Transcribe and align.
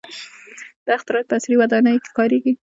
•دا 0.85 0.91
اختراعات 0.97 1.27
په 1.29 1.35
عصري 1.37 1.55
ودانیو 1.57 2.03
کې 2.03 2.11
کارېږي. 2.17 2.53